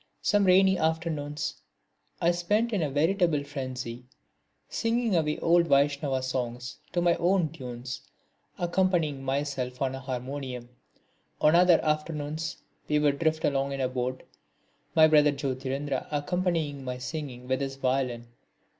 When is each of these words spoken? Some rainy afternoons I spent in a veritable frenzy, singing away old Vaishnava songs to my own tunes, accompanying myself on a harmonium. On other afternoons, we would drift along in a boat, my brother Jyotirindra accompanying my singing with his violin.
Some 0.23 0.45
rainy 0.45 0.79
afternoons 0.79 1.61
I 2.19 2.31
spent 2.31 2.73
in 2.73 2.81
a 2.81 2.89
veritable 2.89 3.43
frenzy, 3.43 4.05
singing 4.67 5.15
away 5.15 5.37
old 5.37 5.67
Vaishnava 5.67 6.23
songs 6.23 6.77
to 6.93 7.01
my 7.03 7.13
own 7.17 7.49
tunes, 7.49 8.01
accompanying 8.57 9.23
myself 9.23 9.79
on 9.79 9.93
a 9.93 9.99
harmonium. 9.99 10.69
On 11.39 11.53
other 11.53 11.79
afternoons, 11.85 12.57
we 12.87 12.97
would 12.97 13.19
drift 13.19 13.45
along 13.45 13.73
in 13.73 13.79
a 13.79 13.87
boat, 13.87 14.23
my 14.95 15.07
brother 15.07 15.31
Jyotirindra 15.31 16.07
accompanying 16.09 16.83
my 16.83 16.97
singing 16.97 17.47
with 17.47 17.61
his 17.61 17.75
violin. 17.75 18.25